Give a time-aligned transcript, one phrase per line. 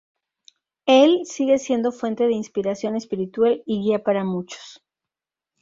[0.87, 4.81] Él sigue siendo fuente de inspiración espiritual y guía para muchos.